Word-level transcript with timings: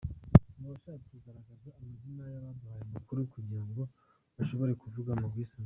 Ntitwashatse 0.59 1.09
kugaragaza 1.13 1.67
amazina 1.79 2.21
y’abaduhaye 2.33 2.81
amakuru 2.87 3.19
kugira 3.33 3.63
ngo 3.69 3.81
bashobore 4.35 4.71
kuvuga 4.81 5.11
mu 5.19 5.27
bwisanzure. 5.31 5.59